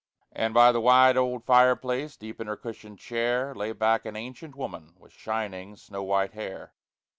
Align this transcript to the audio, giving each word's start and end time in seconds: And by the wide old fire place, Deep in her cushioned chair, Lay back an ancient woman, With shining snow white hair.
And 0.31 0.51
by 0.51 0.71
the 0.71 0.81
wide 0.81 1.15
old 1.15 1.45
fire 1.45 1.75
place, 1.75 2.17
Deep 2.17 2.41
in 2.41 2.47
her 2.47 2.55
cushioned 2.57 2.97
chair, 2.97 3.53
Lay 3.53 3.71
back 3.71 4.03
an 4.03 4.15
ancient 4.15 4.55
woman, 4.55 4.95
With 4.97 5.13
shining 5.13 5.75
snow 5.75 6.01
white 6.01 6.33
hair. 6.33 6.73